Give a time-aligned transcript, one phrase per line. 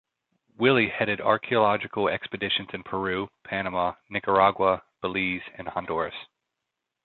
[0.57, 6.15] Willey headed archaeological expeditions in Peru, Panama, Nicaragua, Belize and Honduras.